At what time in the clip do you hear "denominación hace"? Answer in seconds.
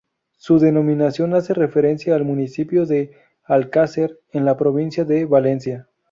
0.57-1.53